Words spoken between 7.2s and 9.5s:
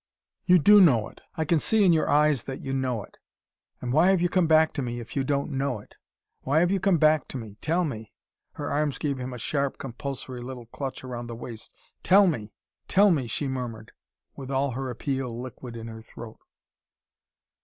to me? Tell me!" Her arms gave him a